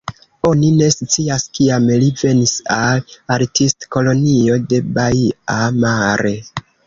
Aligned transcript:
Oni 0.51 0.69
ne 0.77 0.85
scias, 0.93 1.43
kiam 1.57 1.85
li 2.03 2.07
venis 2.21 2.53
al 2.77 3.05
Artistkolonio 3.37 4.57
de 4.71 4.79
Baia 4.99 5.59
Mare. 5.83 6.35